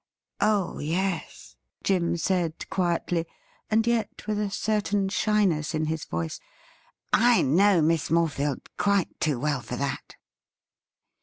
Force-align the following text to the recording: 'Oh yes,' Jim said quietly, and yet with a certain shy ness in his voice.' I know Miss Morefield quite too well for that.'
'Oh 0.41 0.79
yes,' 0.79 1.57
Jim 1.83 2.17
said 2.17 2.67
quietly, 2.71 3.27
and 3.69 3.85
yet 3.85 4.25
with 4.25 4.39
a 4.39 4.49
certain 4.49 5.09
shy 5.09 5.45
ness 5.45 5.75
in 5.75 5.85
his 5.85 6.05
voice.' 6.05 6.39
I 7.33 7.43
know 7.43 7.83
Miss 7.83 8.09
Morefield 8.09 8.65
quite 8.79 9.19
too 9.19 9.39
well 9.39 9.61
for 9.61 9.75
that.' 9.75 10.15